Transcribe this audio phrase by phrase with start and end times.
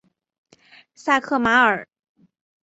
[0.95, 1.87] 萨克马尔。